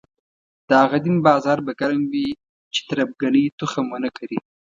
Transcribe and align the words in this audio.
د 0.67 0.69
هغه 0.81 0.97
دین 1.05 1.17
بازار 1.27 1.57
به 1.65 1.71
ګرم 1.79 2.01
وي 2.11 2.29
چې 2.73 2.79
تربګنۍ 2.89 3.45
تخم 3.59 3.85
ونه 3.89 4.09
کري. 4.17 4.39